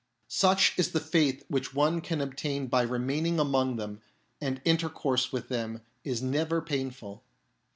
[0.27, 4.01] Such is the faith which one can obtain by remaining among them,
[4.41, 7.23] and intercourse with them is never painful.